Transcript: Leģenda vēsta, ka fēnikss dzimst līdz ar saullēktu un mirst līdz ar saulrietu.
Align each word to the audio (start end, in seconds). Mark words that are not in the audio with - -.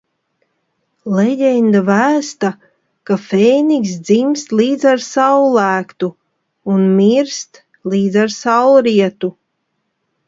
Leģenda 1.17 1.81
vēsta, 1.89 2.49
ka 3.09 3.17
fēnikss 3.27 3.93
dzimst 4.09 4.57
līdz 4.61 4.87
ar 4.93 5.05
saullēktu 5.11 6.09
un 6.77 6.91
mirst 6.97 7.61
līdz 7.95 8.21
ar 8.27 8.35
saulrietu. 8.41 9.35